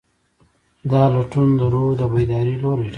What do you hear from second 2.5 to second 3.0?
لوری ټاکي.